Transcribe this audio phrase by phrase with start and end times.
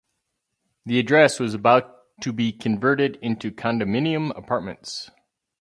[0.83, 5.11] The address was about to be converted into condominium apartments.